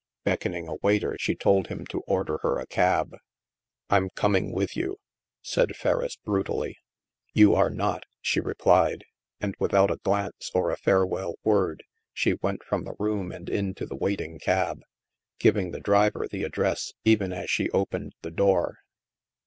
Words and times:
Beckoning 0.23 0.67
a 0.67 0.77
waiter, 0.81 1.15
she 1.19 1.35
told 1.35 1.67
him 1.67 1.85
to 1.85 1.99
order 2.07 2.39
her 2.41 2.57
a 2.57 2.65
cab. 2.65 3.15
I'm 3.87 4.09
coming 4.09 4.51
with 4.51 4.75
you," 4.75 4.97
said 5.43 5.75
Ferriss 5.75 6.15
brutally. 6.15 6.79
You 7.35 7.53
are 7.53 7.69
not," 7.69 8.05
she 8.19 8.39
replied, 8.39 9.03
and 9.39 9.53
without 9.59 9.91
a 9.91 9.97
glance^ 9.97 10.49
or 10.55 10.71
a 10.71 10.75
farewell 10.75 11.35
word, 11.43 11.83
she 12.13 12.33
went 12.33 12.63
from 12.63 12.83
the 12.83 12.95
room 12.97 13.31
and 13.31 13.47
into 13.47 13.85
the 13.85 13.95
waiting 13.95 14.39
cab, 14.39 14.81
giving 15.37 15.69
the 15.69 15.79
driver 15.79 16.27
the 16.27 16.45
address 16.45 16.93
even 17.05 17.31
as 17.31 17.51
she 17.51 17.69
opened 17.69 18.15
the 18.23 18.31
door. 18.31 18.79